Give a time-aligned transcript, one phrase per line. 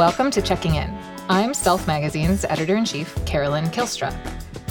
[0.00, 0.98] Welcome to Checking In.
[1.28, 4.10] I'm Self Magazine's editor in chief, Carolyn Kylstra.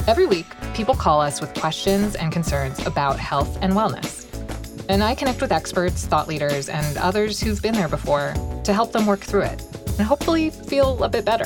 [0.07, 4.25] Every week, people call us with questions and concerns about health and wellness.
[4.89, 8.91] And I connect with experts, thought leaders, and others who've been there before to help
[8.91, 9.61] them work through it
[9.99, 11.45] and hopefully feel a bit better.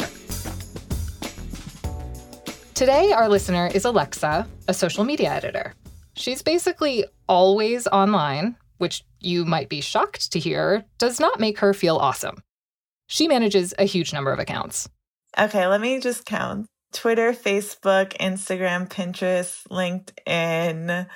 [2.75, 5.73] Today, our listener is Alexa, a social media editor.
[6.15, 11.73] She's basically always online, which you might be shocked to hear does not make her
[11.73, 12.43] feel awesome.
[13.07, 14.89] She manages a huge number of accounts.
[15.37, 21.07] Okay, let me just count Twitter, Facebook, Instagram, Pinterest, LinkedIn,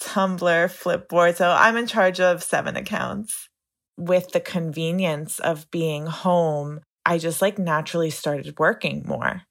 [0.00, 1.36] Tumblr, Flipboard.
[1.36, 3.48] So I'm in charge of seven accounts.
[3.98, 9.42] With the convenience of being home, I just like naturally started working more.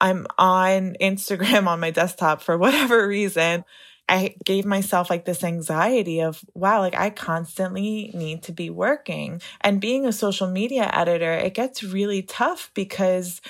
[0.00, 3.64] I'm on Instagram on my desktop for whatever reason.
[4.10, 9.40] I gave myself like this anxiety of, wow, like I constantly need to be working.
[9.60, 13.40] And being a social media editor, it gets really tough because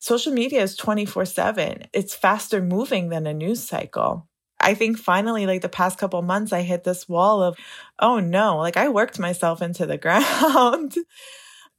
[0.00, 1.84] social media is 24 7.
[1.92, 4.26] It's faster moving than a news cycle.
[4.58, 7.56] I think finally, like the past couple months, I hit this wall of,
[8.00, 10.96] oh no, like I worked myself into the ground.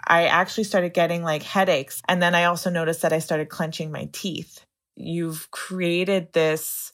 [0.07, 2.01] I actually started getting like headaches.
[2.07, 4.65] And then I also noticed that I started clenching my teeth.
[4.95, 6.91] You've created this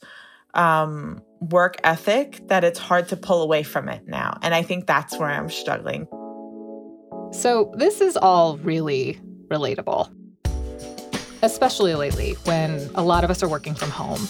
[0.54, 4.38] um, work ethic that it's hard to pull away from it now.
[4.42, 6.06] And I think that's where I'm struggling.
[7.32, 10.10] So, this is all really relatable,
[11.42, 14.20] especially lately when a lot of us are working from home.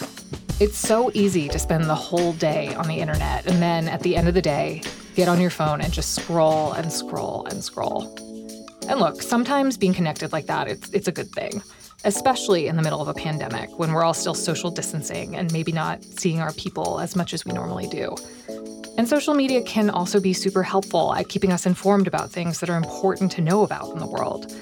[0.61, 4.17] It's so easy to spend the whole day on the internet and then at the
[4.17, 4.83] end of the day,
[5.15, 8.13] get on your phone and just scroll and scroll and scroll.
[8.89, 11.63] And look, sometimes being connected like that, it's, it's a good thing
[12.05, 15.73] especially in the middle of a pandemic when we're all still social distancing and maybe
[15.73, 18.15] not seeing our people as much as we normally do.
[18.97, 22.69] And social media can also be super helpful at keeping us informed about things that
[22.69, 24.53] are important to know about in the world.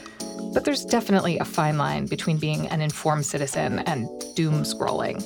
[0.52, 5.22] But there's definitely a fine line between being an informed citizen and doom scrolling.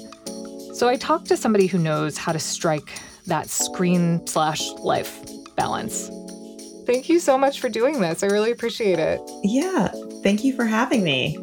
[0.77, 5.21] So I talked to somebody who knows how to strike that screen slash life
[5.57, 6.09] balance.
[6.87, 8.23] Thank you so much for doing this.
[8.23, 9.21] I really appreciate it.
[9.43, 9.89] Yeah,
[10.23, 11.37] thank you for having me.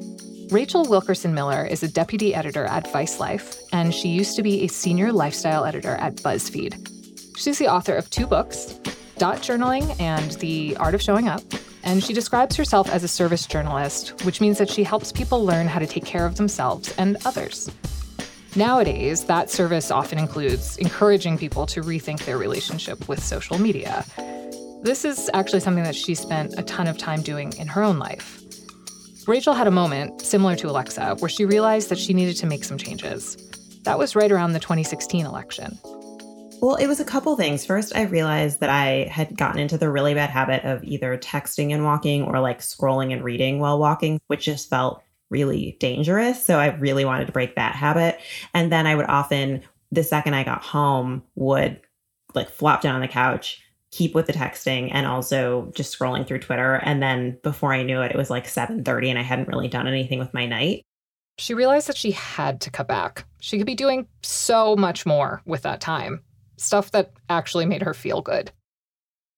[0.50, 4.64] Rachel Wilkerson Miller is a deputy editor at Vice Life, and she used to be
[4.64, 7.38] a senior lifestyle editor at BuzzFeed.
[7.38, 8.80] She's the author of two books,
[9.18, 11.42] Dot Journaling and The Art of Showing Up,
[11.84, 15.68] and she describes herself as a service journalist, which means that she helps people learn
[15.68, 17.70] how to take care of themselves and others.
[18.56, 24.06] Nowadays, that service often includes encouraging people to rethink their relationship with social media.
[24.82, 28.00] This is actually something that she spent a ton of time doing in her own
[28.00, 28.47] life.
[29.28, 32.64] Rachel had a moment, similar to Alexa, where she realized that she needed to make
[32.64, 33.36] some changes.
[33.84, 35.78] That was right around the 2016 election.
[36.62, 37.66] Well, it was a couple things.
[37.66, 41.74] First, I realized that I had gotten into the really bad habit of either texting
[41.74, 46.44] and walking or like scrolling and reading while walking, which just felt really dangerous.
[46.46, 48.20] So I really wanted to break that habit.
[48.54, 49.62] And then I would often,
[49.92, 51.82] the second I got home, would
[52.34, 53.62] like flop down on the couch
[53.92, 56.76] keep with the texting and also just scrolling through Twitter.
[56.76, 59.88] And then before I knew it, it was like 7:30 and I hadn't really done
[59.88, 60.84] anything with my night.
[61.38, 63.26] She realized that she had to cut back.
[63.40, 66.24] She could be doing so much more with that time.
[66.58, 68.52] Stuff that actually made her feel good.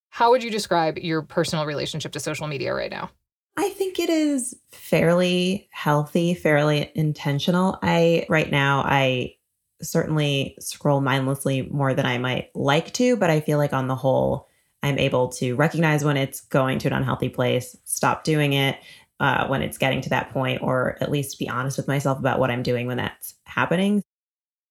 [0.08, 3.10] How would you describe your personal relationship to social media right now?
[3.56, 7.78] I think it is fairly healthy, fairly intentional.
[7.82, 9.34] I right now I
[9.82, 13.96] certainly scroll mindlessly more than I might like to, but I feel like on the
[13.96, 14.48] whole,
[14.82, 18.78] I'm able to recognize when it's going to an unhealthy place, stop doing it
[19.20, 22.38] uh, when it's getting to that point, or at least be honest with myself about
[22.38, 24.02] what I'm doing when that's happening.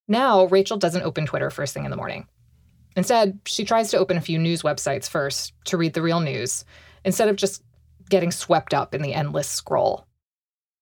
[0.08, 2.28] Now, Rachel doesn't open Twitter first thing in the morning.
[2.96, 6.66] Instead, she tries to open a few news websites first to read the real news,
[7.06, 7.64] instead of just
[8.10, 10.08] getting swept up in the endless scroll.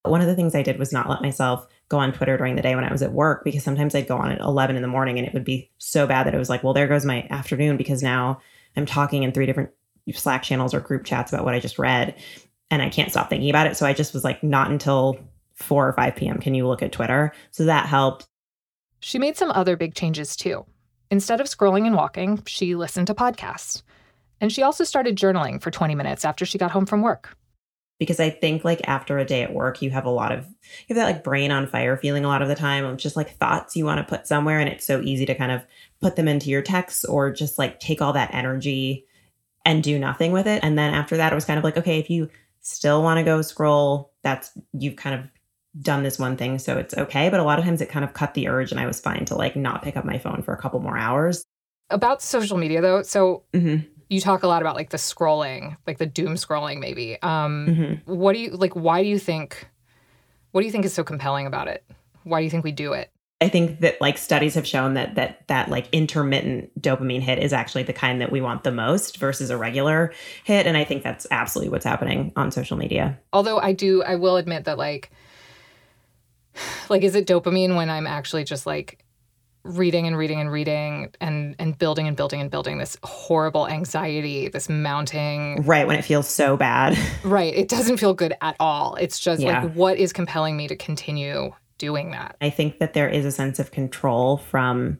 [0.10, 2.62] One of the things I did was not let myself go on Twitter during the
[2.62, 4.88] day when I was at work because sometimes I'd go on at 11 in the
[4.88, 7.28] morning and it would be so bad that it was like, well, there goes my
[7.30, 8.42] afternoon because now
[8.76, 9.72] I'm talking in three different
[10.14, 12.16] Slack channels or group chats about what I just read
[12.70, 13.78] and I can't stop thinking about it.
[13.78, 15.18] So I just was like, not until
[15.56, 16.40] 4 or 5 p.m.
[16.40, 17.34] can you look at Twitter.
[17.52, 18.28] So that helped.
[19.00, 20.66] She made some other big changes too.
[21.10, 23.84] Instead of scrolling and walking, she listened to podcasts.
[24.42, 27.36] And she also started journaling for 20 minutes after she got home from work
[28.00, 30.96] because I think like after a day at work, you have a lot of you
[30.96, 33.36] have that like brain on fire feeling a lot of the time of just like
[33.38, 35.66] thoughts you want to put somewhere, and it's so easy to kind of
[36.02, 39.06] put them into your text or just like take all that energy
[39.66, 40.64] and do nothing with it.
[40.64, 42.30] And then after that, it was kind of like, okay, if you
[42.62, 45.28] still want to go scroll, that's you've kind of
[45.82, 47.30] done this one thing, so it's okay.
[47.30, 49.26] But a lot of times it kind of cut the urge, and I was fine
[49.26, 51.44] to like not pick up my phone for a couple more hours.
[51.90, 55.98] About social media though, so mm-hmm you talk a lot about like the scrolling, like
[55.98, 57.22] the doom scrolling maybe.
[57.22, 58.14] Um mm-hmm.
[58.14, 59.68] what do you like why do you think
[60.52, 61.84] what do you think is so compelling about it?
[62.24, 63.12] Why do you think we do it?
[63.40, 67.54] I think that like studies have shown that that that like intermittent dopamine hit is
[67.54, 70.12] actually the kind that we want the most versus a regular
[70.44, 73.20] hit and I think that's absolutely what's happening on social media.
[73.32, 75.12] Although I do I will admit that like
[76.90, 79.04] like is it dopamine when I'm actually just like
[79.68, 84.48] reading and reading and reading and and building and building and building this horrible anxiety,
[84.48, 86.98] this mounting Right, when it feels so bad.
[87.24, 88.96] right, it doesn't feel good at all.
[88.96, 89.64] It's just yeah.
[89.64, 92.38] like what is compelling me to continue doing that.
[92.42, 95.00] I think that there is a sense of control from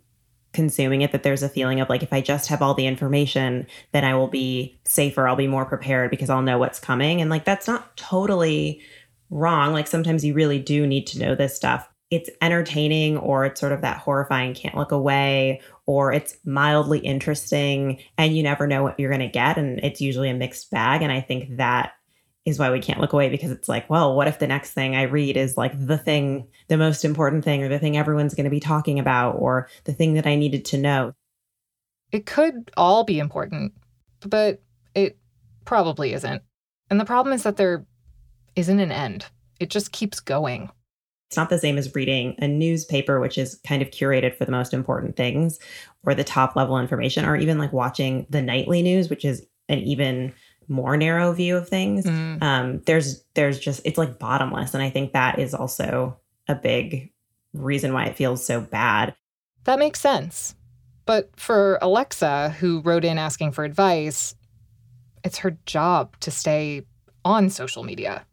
[0.54, 3.68] consuming it that there's a feeling of like if I just have all the information,
[3.92, 7.22] then I will be safer, I'll be more prepared because I'll know what's coming.
[7.22, 8.82] And like that's not totally
[9.30, 9.74] wrong.
[9.74, 11.88] Like sometimes you really do need to know this stuff.
[12.10, 18.00] It's entertaining or it's sort of that horrifying can't look away or it's mildly interesting
[18.18, 21.02] and you never know what you're going to get and it's usually a mixed bag
[21.02, 21.94] and I think that
[22.48, 24.96] is why we can't look away because it's like, well, what if the next thing
[24.96, 28.46] I read is like the thing, the most important thing, or the thing everyone's going
[28.46, 31.14] to be talking about, or the thing that I needed to know?
[32.14, 33.74] It could all be important,
[34.22, 34.62] but
[34.96, 35.18] it
[35.66, 36.42] probably isn't.
[36.90, 37.86] And the problem is that there
[38.56, 39.26] isn't an end,
[39.60, 40.70] it just keeps going.
[41.28, 44.52] It's not the same as reading a newspaper, which is kind of curated for the
[44.52, 45.60] most important things
[46.06, 49.80] or the top level information, or even like watching the nightly news, which is an
[49.80, 50.34] even
[50.68, 52.06] more narrow view of things.
[52.06, 52.42] Mm.
[52.42, 56.18] um, there's there's just it's like bottomless and i think that is also
[56.50, 57.12] a big
[57.54, 59.16] reason why it feels so bad.
[59.64, 60.56] That makes sense.
[61.06, 64.36] But for alexa who wrote in asking for advice
[65.24, 66.84] it's her job to stay
[67.26, 68.26] on social media.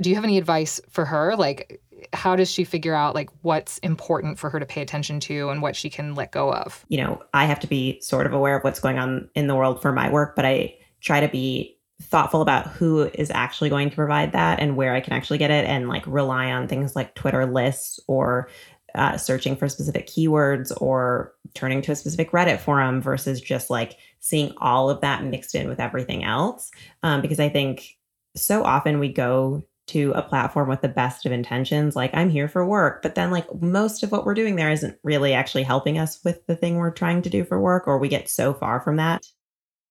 [0.00, 1.34] Do you have any advice for her?
[1.36, 1.80] Like
[2.12, 5.62] how does she figure out like what's important for her to pay attention to and
[5.62, 8.56] what she can let go of you know i have to be sort of aware
[8.56, 11.76] of what's going on in the world for my work but i try to be
[12.02, 15.50] thoughtful about who is actually going to provide that and where I can actually get
[15.50, 18.48] it and like rely on things like Twitter lists or
[18.94, 23.96] uh, searching for specific keywords or turning to a specific Reddit forum versus just like
[24.20, 26.70] seeing all of that mixed in with everything else.
[27.02, 27.96] Um, because I think
[28.34, 32.48] so often we go to a platform with the best of intentions, like I'm here
[32.48, 35.98] for work, but then like most of what we're doing there isn't really actually helping
[35.98, 38.80] us with the thing we're trying to do for work, or we get so far
[38.80, 39.24] from that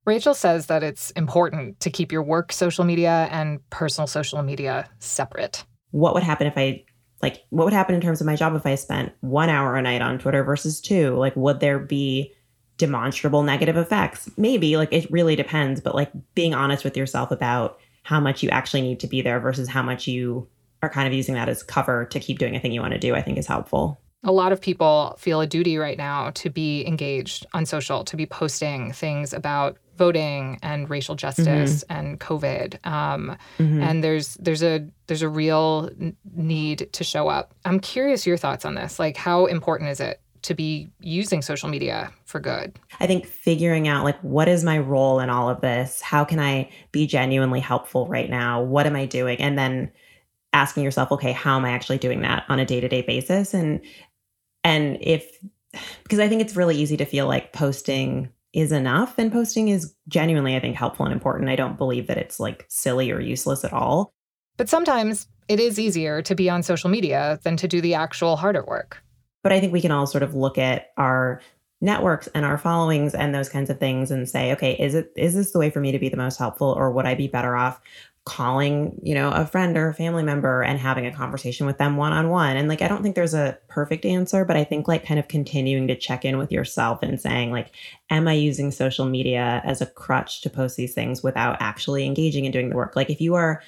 [0.05, 4.87] Rachel says that it's important to keep your work social media and personal social media
[4.99, 5.65] separate.
[5.91, 6.83] What would happen if I
[7.23, 9.81] like what would happen in terms of my job if I spent 1 hour a
[9.81, 11.15] night on Twitter versus 2?
[11.15, 12.31] Like would there be
[12.77, 14.29] demonstrable negative effects?
[14.37, 18.49] Maybe, like it really depends, but like being honest with yourself about how much you
[18.49, 20.47] actually need to be there versus how much you
[20.81, 22.99] are kind of using that as cover to keep doing a thing you want to
[22.99, 26.49] do, I think is helpful a lot of people feel a duty right now to
[26.49, 31.93] be engaged on social, to be posting things about voting and racial justice mm-hmm.
[31.93, 32.85] and COVID.
[32.85, 33.81] Um, mm-hmm.
[33.81, 35.89] And there's there's a there's a real
[36.33, 37.53] need to show up.
[37.63, 38.99] I'm curious your thoughts on this.
[38.99, 42.79] Like, how important is it to be using social media for good?
[42.99, 46.01] I think figuring out like what is my role in all of this?
[46.01, 48.61] How can I be genuinely helpful right now?
[48.61, 49.39] What am I doing?
[49.39, 49.91] And then
[50.53, 53.53] asking yourself, okay, how am I actually doing that on a day-to-day basis?
[53.53, 53.81] And
[54.63, 55.29] and if,
[56.03, 59.93] because I think it's really easy to feel like posting is enough and posting is
[60.07, 61.49] genuinely, I think, helpful and important.
[61.49, 64.13] I don't believe that it's like silly or useless at all.
[64.57, 68.37] But sometimes it is easier to be on social media than to do the actual
[68.37, 69.03] harder work.
[69.45, 71.39] But I think we can all sort of look at our
[71.79, 75.35] networks and our followings and those kinds of things and say okay is it is
[75.35, 77.53] this the way for me to be the most helpful or would i be better
[77.53, 77.81] off
[78.25, 81.95] calling, you know, a friend or a family member and having a conversation with them
[81.95, 82.57] one on one.
[82.57, 85.27] And like, I don't think there's a perfect answer, but I think like kind of
[85.27, 87.71] continuing to check in with yourself and saying, like,
[88.09, 92.47] am I using social media as a crutch to post these things without actually engaging
[92.47, 92.95] and doing the work?
[92.95, 93.61] Like, if you are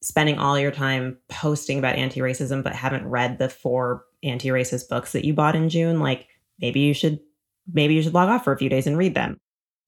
[0.00, 4.88] spending all your time posting about anti racism, but haven't read the four anti racist
[4.88, 6.26] books that you bought in June, like,
[6.58, 7.20] maybe you should.
[7.70, 9.36] Maybe you should log off for a few days and read them.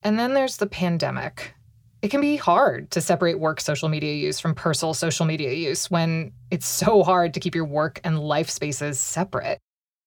[0.03, 1.55] And then there's the pandemic
[2.03, 5.91] it can be hard to separate work social media use from personal social media use
[5.91, 9.59] when it's so hard to keep your work and life spaces separate.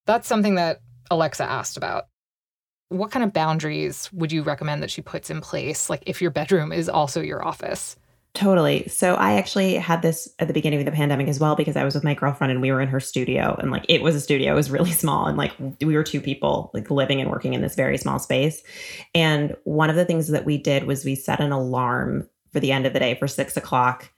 [0.05, 2.07] That's something that Alexa asked about.
[2.89, 6.31] What kind of boundaries would you recommend that she puts in place, like if your
[6.31, 7.95] bedroom is also your office?
[8.33, 8.87] Totally.
[8.87, 11.83] So I actually had this at the beginning of the pandemic as well because I
[11.83, 14.19] was with my girlfriend and we were in her studio and like it was a
[14.19, 17.53] studio, it was really small and like we were two people like living and working
[17.53, 18.63] in this very small space.
[19.13, 22.71] And one of the things that we did was we set an alarm for the
[22.71, 24.11] end of the day for six o'clock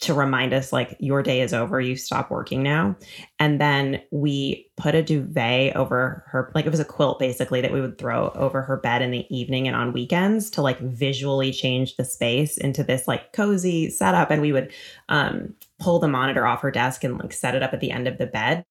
[0.00, 1.80] to remind us like your day is over.
[1.80, 2.96] You stop working now.
[3.40, 7.72] And then we put a duvet over her like it was a quilt basically that
[7.72, 11.52] we would throw over her bed in the evening and on weekends to like visually
[11.52, 14.30] change the space into this like cozy setup.
[14.30, 14.72] And we would
[15.08, 18.06] um pull the monitor off her desk and like set it up at the end
[18.06, 18.64] of the bed.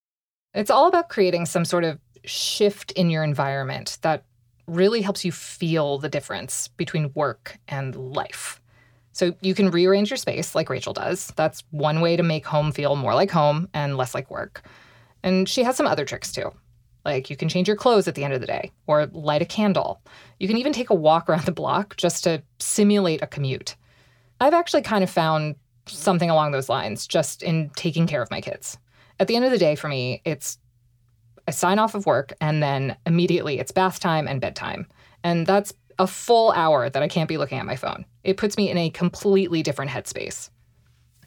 [0.54, 4.24] It's all about creating some sort of shift in your environment that
[4.66, 8.60] really helps you feel the difference between work and life
[9.18, 11.32] so you can rearrange your space like Rachel does.
[11.34, 14.62] That's one way to make home feel more like home and less like work.
[15.24, 16.52] And she has some other tricks too.
[17.04, 19.44] Like you can change your clothes at the end of the day or light a
[19.44, 20.00] candle.
[20.38, 23.74] You can even take a walk around the block just to simulate a commute.
[24.40, 25.56] I've actually kind of found
[25.88, 28.78] something along those lines just in taking care of my kids.
[29.18, 30.58] At the end of the day, for me, it's
[31.48, 34.86] I sign off of work and then immediately it's bath time and bedtime.
[35.24, 38.04] And that's a full hour that I can't be looking at my phone.
[38.24, 40.50] It puts me in a completely different headspace.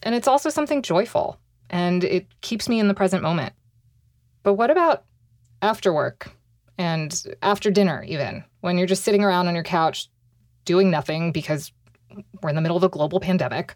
[0.04, 3.54] And it's also something joyful, and it keeps me in the present moment.
[4.44, 5.04] But what about
[5.62, 6.32] after work
[6.78, 10.10] and after dinner, even when you're just sitting around on your couch
[10.66, 11.72] doing nothing because
[12.42, 13.76] we're in the middle of a global pandemic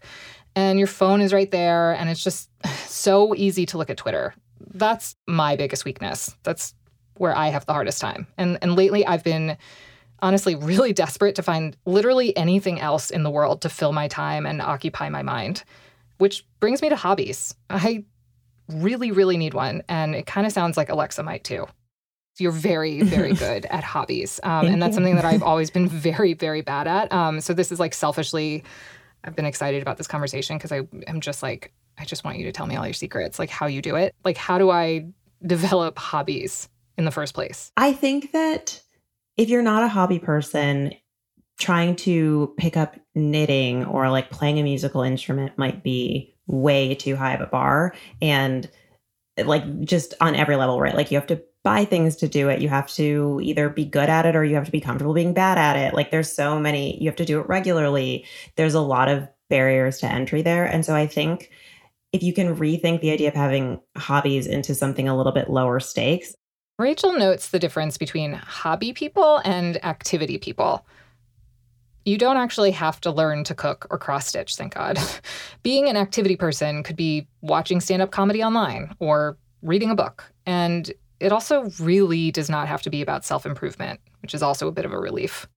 [0.56, 2.50] and your phone is right there and it's just
[2.86, 4.34] so easy to look at Twitter?
[4.74, 6.34] That's my biggest weakness.
[6.42, 6.74] That's
[7.18, 8.26] where I have the hardest time.
[8.36, 9.56] And and lately I've been
[10.20, 14.46] honestly really desperate to find literally anything else in the world to fill my time
[14.46, 15.64] and occupy my mind.
[16.18, 17.54] Which brings me to hobbies.
[17.68, 18.04] I
[18.68, 19.82] really, really need one.
[19.88, 21.66] And it kind of sounds like Alexa might too.
[22.38, 24.40] You're very, very good at hobbies.
[24.42, 27.12] Um, and that's something that I've always been very, very bad at.
[27.12, 28.64] Um, so this is like selfishly,
[29.24, 32.44] I've been excited about this conversation because I am just like, I just want you
[32.44, 34.14] to tell me all your secrets, like how you do it.
[34.24, 35.06] Like, how do I
[35.44, 36.68] develop hobbies
[36.98, 37.72] in the first place?
[37.76, 38.82] I think that
[39.36, 40.92] if you're not a hobby person,
[41.58, 47.16] trying to pick up knitting or like playing a musical instrument might be way too
[47.16, 47.94] high of a bar.
[48.20, 48.70] And
[49.44, 50.94] like just on every level, right?
[50.94, 52.60] Like you have to buy things to do it.
[52.60, 55.34] You have to either be good at it or you have to be comfortable being
[55.34, 55.94] bad at it.
[55.94, 58.24] Like there's so many, you have to do it regularly.
[58.56, 60.64] There's a lot of barriers to entry there.
[60.64, 61.50] And so I think
[62.12, 65.80] if you can rethink the idea of having hobbies into something a little bit lower
[65.80, 66.34] stakes,
[66.78, 70.86] Rachel notes the difference between hobby people and activity people.
[72.04, 74.98] You don't actually have to learn to cook or cross stitch, thank God.
[75.62, 80.24] Being an activity person could be watching stand up comedy online or reading a book.
[80.44, 84.68] And it also really does not have to be about self improvement, which is also
[84.68, 85.48] a bit of a relief.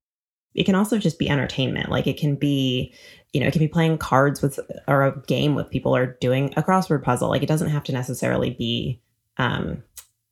[0.55, 1.89] It can also just be entertainment.
[1.89, 2.93] Like it can be,
[3.33, 6.53] you know, it can be playing cards with or a game with people or doing
[6.55, 7.29] a crossword puzzle.
[7.29, 9.01] Like it doesn't have to necessarily be
[9.37, 9.83] um,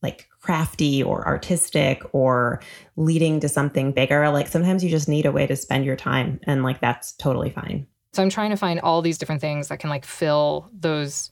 [0.01, 2.61] like crafty or artistic or
[2.95, 4.29] leading to something bigger.
[4.29, 7.49] Like sometimes you just need a way to spend your time and like that's totally
[7.49, 7.87] fine.
[8.13, 11.29] So I'm trying to find all these different things that can like fill those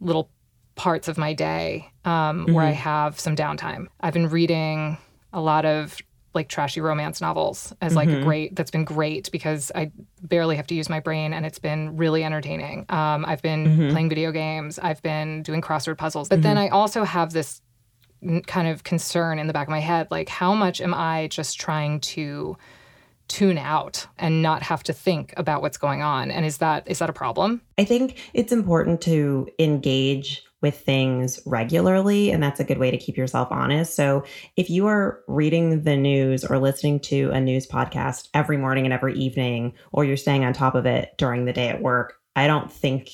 [0.00, 0.30] little
[0.74, 2.54] parts of my day um, mm-hmm.
[2.54, 2.80] where I mm-hmm.
[2.80, 3.86] have some downtime.
[4.00, 4.96] I've been reading
[5.32, 5.96] a lot of
[6.34, 8.20] like trashy romance novels as like mm-hmm.
[8.20, 9.90] a great that's been great because I
[10.22, 12.86] barely have to use my brain and it's been really entertaining.
[12.88, 13.90] Um, I've been mm-hmm.
[13.90, 14.78] playing video games.
[14.78, 16.28] I've been doing crossword puzzles.
[16.28, 16.72] But then mm-hmm.
[16.72, 17.60] I also have this
[18.46, 21.60] kind of concern in the back of my head like how much am i just
[21.60, 22.56] trying to
[23.28, 26.30] tune out and not have to think about what's going on?
[26.30, 27.60] And is that is that a problem?
[27.76, 32.96] I think it's important to engage with things regularly and that's a good way to
[32.96, 33.94] keep yourself honest.
[33.94, 34.24] So
[34.56, 38.92] if you are reading the news or listening to a news podcast every morning and
[38.92, 42.46] every evening or you're staying on top of it during the day at work i
[42.46, 43.10] don't think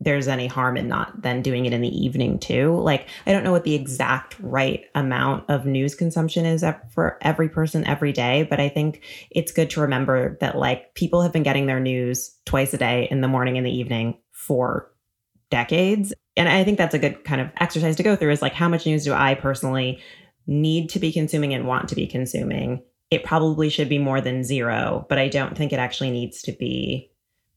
[0.00, 2.78] there's any harm in not then doing it in the evening too.
[2.80, 7.50] Like, I don't know what the exact right amount of news consumption is for every
[7.50, 11.42] person every day, but I think it's good to remember that like people have been
[11.42, 14.90] getting their news twice a day in the morning and the evening for
[15.50, 16.14] decades.
[16.36, 18.68] And I think that's a good kind of exercise to go through is like, how
[18.68, 20.00] much news do I personally
[20.46, 22.82] need to be consuming and want to be consuming?
[23.10, 26.52] It probably should be more than zero, but I don't think it actually needs to
[26.52, 27.10] be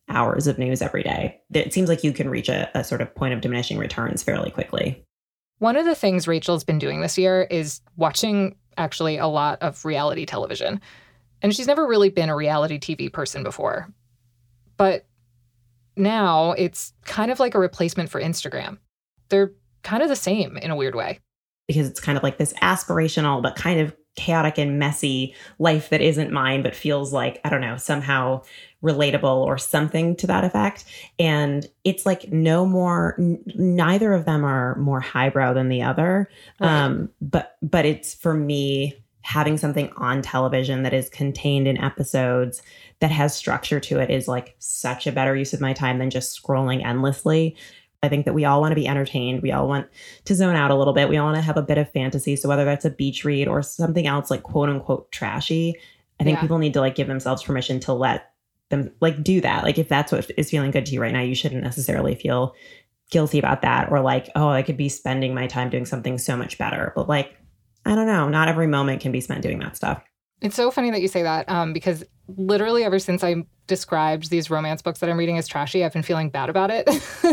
[0.10, 1.39] hours of news every day.
[1.53, 4.51] It seems like you can reach a, a sort of point of diminishing returns fairly
[4.51, 5.03] quickly.
[5.60, 9.86] One of the things Rachel's been doing this year is watching actually a lot of
[9.86, 10.81] reality television.
[11.41, 13.93] And she's never really been a reality TV person before.
[14.77, 15.05] But
[15.95, 18.77] now it's kind of like a replacement for Instagram.
[19.29, 21.19] They're kind of the same in a weird way.
[21.67, 26.01] Because it's kind of like this aspirational, but kind of chaotic and messy life that
[26.01, 28.43] isn't mine, but feels like, I don't know, somehow
[28.84, 30.86] relatable or something to that effect.
[31.17, 36.29] And it's like no more, n- neither of them are more highbrow than the other.
[36.60, 36.70] Right.
[36.70, 42.62] Um, but, but it's for me, having something on television that is contained in episodes
[43.00, 46.10] that has structure to it is like such a better use of my time than
[46.10, 47.55] just scrolling endlessly.
[48.03, 49.41] I think that we all want to be entertained.
[49.41, 49.88] We all want
[50.25, 51.10] to zone out a little bit.
[51.10, 52.36] We all want to have a bit of fantasy.
[52.36, 55.75] So whether that's a beach read or something else like quote unquote trashy,
[56.19, 56.41] I think yeah.
[56.41, 58.33] people need to like give themselves permission to let
[58.69, 59.63] them like do that.
[59.63, 62.55] Like if that's what is feeling good to you right now, you shouldn't necessarily feel
[63.10, 66.36] guilty about that or like, oh, I could be spending my time doing something so
[66.36, 66.91] much better.
[66.95, 67.38] But like,
[67.86, 70.03] I don't know, not every moment can be spent doing that stuff.
[70.43, 74.50] It's so funny that you say that um, because literally ever since I described these
[74.50, 76.85] romance books that I'm reading as trashy, I've been feeling bad about it.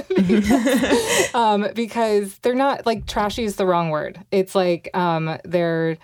[0.08, 4.24] because, um, because they're not like trashy is the wrong word.
[4.30, 5.98] It's like um, they're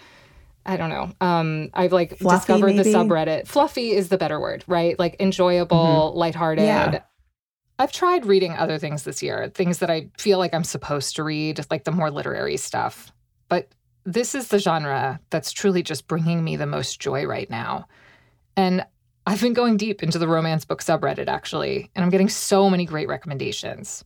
[0.67, 1.13] I don't know.
[1.21, 2.91] Um, I've like Fluffy, discovered maybe?
[2.91, 3.47] the subreddit.
[3.47, 4.99] Fluffy is the better word, right?
[4.99, 6.19] Like enjoyable, mm-hmm.
[6.19, 6.65] lighthearted.
[6.65, 7.03] Yeah.
[7.79, 11.23] I've tried reading other things this year, things that I feel like I'm supposed to
[11.23, 13.13] read, like the more literary stuff.
[13.49, 13.69] But
[14.07, 17.87] this is the genre that's truly just bringing me the most joy right now.
[18.57, 18.87] And
[19.27, 22.85] I've been going deep into the romance book subreddit, actually, and I'm getting so many
[22.85, 24.05] great recommendations.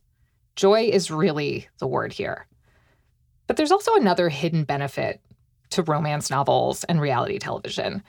[0.55, 2.47] Joy is really the word here.
[3.45, 5.21] But there's also another hidden benefit
[5.69, 8.01] to romance novels and reality television.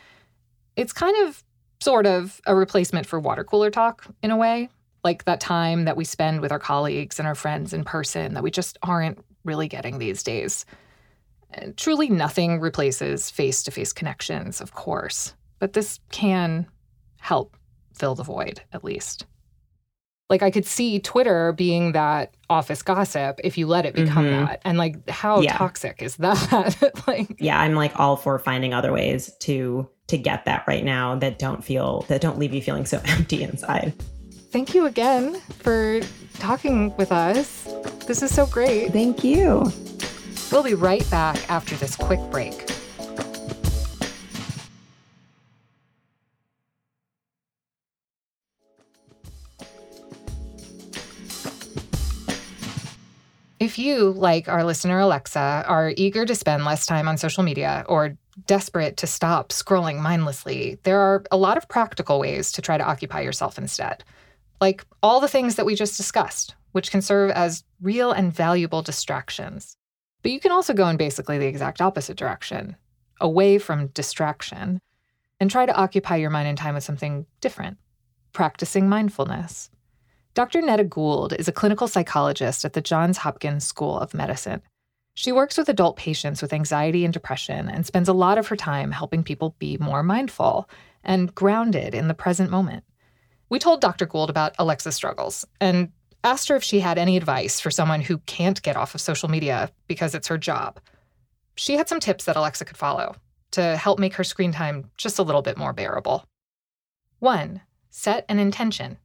[0.77, 1.45] It's kind of,
[1.81, 4.71] sort of, a replacement for water cooler talk in a way,
[5.05, 8.43] like that time that we spend with our colleagues and our friends in person that
[8.43, 10.65] we just aren't really getting these days.
[11.53, 16.67] And truly, nothing replaces face to face connections, of course, but this can
[17.21, 17.57] help
[17.95, 19.27] fill the void, at least
[20.33, 24.47] like I could see Twitter being that office gossip if you let it become mm-hmm.
[24.47, 24.63] that.
[24.65, 25.59] And like how yeah.
[25.59, 27.03] toxic is that?
[27.07, 31.17] like Yeah, I'm like all for finding other ways to to get that right now
[31.17, 33.93] that don't feel that don't leave you feeling so empty inside.
[34.51, 36.01] Thank you again for
[36.39, 37.65] talking with us.
[38.07, 38.91] This is so great.
[38.91, 39.71] Thank you.
[40.53, 42.53] We'll be right back after this quick break.
[53.59, 57.87] If you, like our listener Alexa, are eager to spend less time on social media
[57.89, 62.77] or desperate to stop scrolling mindlessly, there are a lot of practical ways to try
[62.77, 64.05] to occupy yourself instead.
[64.61, 68.83] Like all the things that we just discussed, which can serve as real and valuable
[68.83, 69.79] distractions.
[70.23, 72.77] But you can also go in basically the exact opposite direction,
[73.21, 74.81] away from distraction,
[75.41, 77.79] and try to occupy your mind and time with something different,
[78.33, 79.71] practicing mindfulness.
[80.35, 80.63] Dr.
[80.63, 84.63] Neda Gould is a clinical psychologist at the Johns Hopkins School of Medicine.
[85.15, 88.57] She works with adult patients with anxiety and depression and spends a lot of her
[88.57, 90.71] time helping people be more mindful
[91.05, 92.85] and grounded in the present moment.
[93.51, 94.07] We told Dr.
[94.07, 95.93] Gould about Alexa's struggles and
[96.25, 99.29] asked her if she had any advice for someone who can't get off of social
[99.29, 100.81] media because it's her job.
[101.57, 103.17] She had some tips that Alexa could follow
[103.53, 106.25] to help make her screen time just a little bit more bearable.
[107.19, 107.61] 1.
[107.91, 108.97] Set an intention.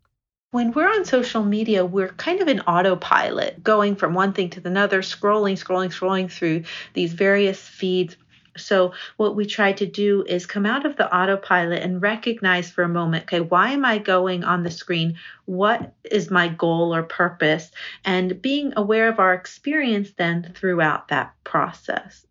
[0.52, 4.62] When we're on social media, we're kind of in autopilot, going from one thing to
[4.66, 8.16] another, scrolling, scrolling, scrolling through these various feeds.
[8.58, 12.84] So, what we try to do is come out of the autopilot and recognize for
[12.84, 15.18] a moment okay, why am I going on the screen?
[15.46, 17.72] What is my goal or purpose?
[18.06, 22.26] And being aware of our experience then throughout that process.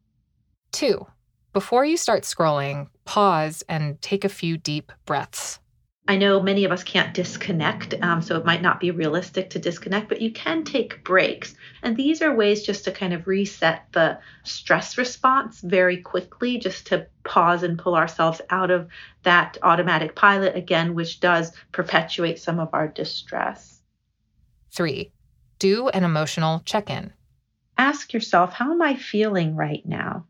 [0.72, 1.06] Two,
[1.52, 5.58] before you start scrolling, pause and take a few deep breaths.
[6.08, 9.58] I know many of us can't disconnect, um, so it might not be realistic to
[9.58, 11.56] disconnect, but you can take breaks.
[11.82, 16.86] And these are ways just to kind of reset the stress response very quickly, just
[16.88, 18.88] to pause and pull ourselves out of
[19.24, 23.82] that automatic pilot again, which does perpetuate some of our distress.
[24.70, 25.10] Three,
[25.58, 27.12] do an emotional check in.
[27.78, 30.26] Ask yourself, how am I feeling right now?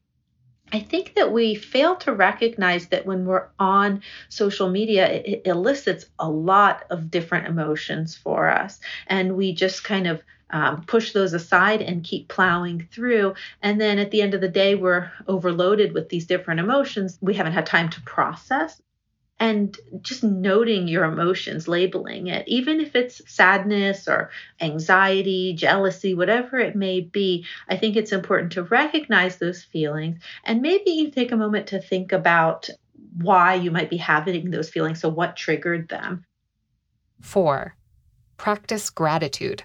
[0.72, 6.06] I think that we fail to recognize that when we're on social media, it, elicits
[6.18, 8.80] a lot of different emotions for us.
[9.06, 13.34] And we just kind of um, push those aside and keep plowing through.
[13.62, 17.34] And then at the end of the day, we're overloaded with these different emotions we
[17.34, 18.80] haven't had time to process
[19.38, 26.58] and just noting your emotions, labeling it, even if it's sadness or anxiety, jealousy, whatever
[26.58, 31.32] it may be, I think it's important to recognize those feelings and maybe you take
[31.32, 32.68] a moment to think about
[33.20, 35.00] why you might be having those feelings.
[35.00, 36.24] So, what triggered them?
[37.20, 37.76] Four,
[38.36, 39.64] practice gratitude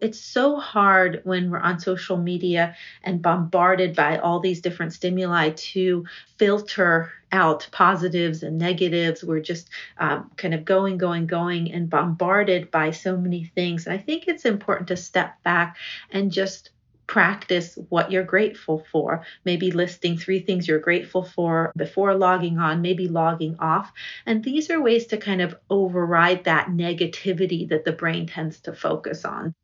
[0.00, 5.50] it's so hard when we're on social media and bombarded by all these different stimuli
[5.50, 6.04] to
[6.38, 9.22] filter out positives and negatives.
[9.22, 13.86] We're just um, kind of going, going, going, and bombarded by so many things.
[13.86, 15.76] And I think it's important to step back
[16.10, 16.70] and just
[17.06, 19.24] practice what you're grateful for.
[19.44, 23.92] Maybe listing three things you're grateful for before logging on, maybe logging off.
[24.26, 28.72] And these are ways to kind of override that negativity that the brain tends to
[28.72, 29.54] focus on.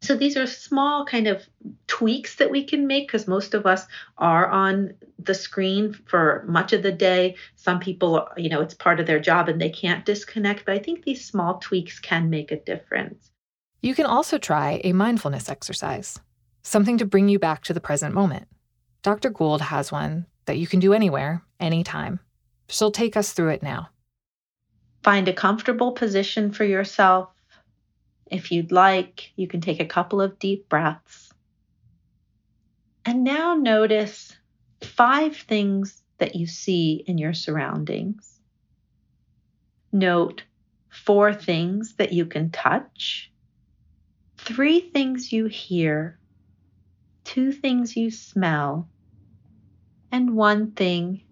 [0.00, 1.46] So these are small kind of
[1.88, 6.72] tweaks that we can make because most of us are on the screen for much
[6.72, 7.34] of the day.
[7.56, 10.78] Some people, you know, it's part of their job and they can't disconnect, but I
[10.78, 13.30] think these small tweaks can make a difference.
[13.82, 16.18] You can also try a mindfulness exercise,
[16.62, 18.46] something to bring you back to the present moment.
[19.02, 19.30] Dr.
[19.30, 22.20] Gould has one that you can do anywhere, anytime.
[22.68, 23.90] She'll take us through it now.
[25.02, 27.30] Find a comfortable position for yourself
[28.30, 31.32] if you'd like, you can take a couple of deep breaths.
[33.04, 34.36] And now notice
[34.82, 38.38] five things that you see in your surroundings.
[39.92, 40.42] Note
[40.90, 43.30] four things that you can touch,
[44.36, 46.18] three things you hear,
[47.24, 48.88] two things you smell,
[50.10, 51.22] and one thing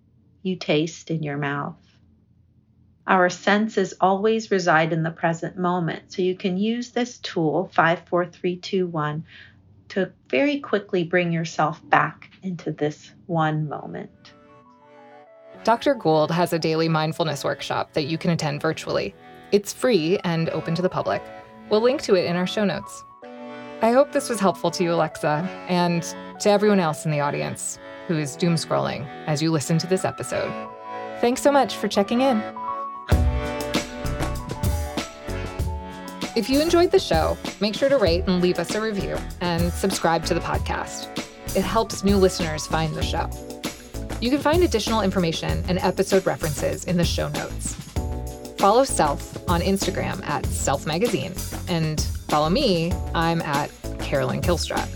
[0.42, 1.85] you taste in your mouth.
[3.06, 6.12] Our senses always reside in the present moment.
[6.12, 9.24] So you can use this tool, 54321,
[9.90, 14.10] to very quickly bring yourself back into this one moment.
[15.62, 15.94] Dr.
[15.94, 19.14] Gould has a daily mindfulness workshop that you can attend virtually.
[19.52, 21.22] It's free and open to the public.
[21.70, 23.04] We'll link to it in our show notes.
[23.82, 26.02] I hope this was helpful to you, Alexa, and
[26.40, 30.04] to everyone else in the audience who is doom scrolling as you listen to this
[30.04, 30.50] episode.
[31.20, 32.42] Thanks so much for checking in.
[36.36, 39.72] If you enjoyed the show, make sure to rate and leave us a review and
[39.72, 41.08] subscribe to the podcast.
[41.56, 43.30] It helps new listeners find the show.
[44.20, 47.72] You can find additional information and episode references in the show notes.
[48.58, 51.32] Follow Self on Instagram at Self Magazine,
[51.68, 54.86] and follow me, I'm at Carolyn Kylstra.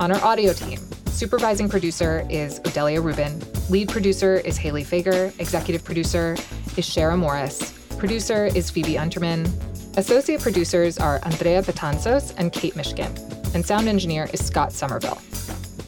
[0.00, 5.84] On our audio team, supervising producer is Odelia Rubin, lead producer is Haley Fager, executive
[5.84, 6.32] producer
[6.76, 9.48] is Shara Morris, producer is Phoebe Unterman,
[9.96, 13.10] Associate producers are Andrea Betanzos and Kate Mishkin,
[13.54, 15.18] and sound engineer is Scott Somerville.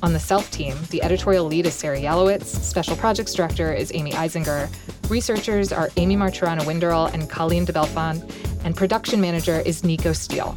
[0.02, 4.10] On the Self team, the editorial lead is Sarah Yalowitz, special projects director is Amy
[4.12, 4.68] Eisinger,
[5.08, 8.24] researchers are Amy Marturano Winderl and Colleen de Bellefonds,
[8.64, 10.56] and production manager is Nico Steele.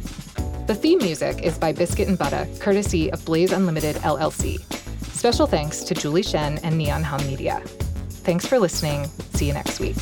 [0.66, 4.60] The theme music is by Biscuit and Butter, courtesy of Blaze Unlimited LLC.
[5.14, 7.62] Special thanks to Julie Shen and Neon Hum Media.
[8.24, 9.06] Thanks for listening.
[9.34, 9.96] See you next week.